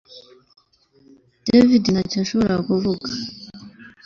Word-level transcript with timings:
David 1.49 1.83
ntacyo 1.89 2.15
yashoboraga 2.19 2.63
kuvuga 2.69 3.07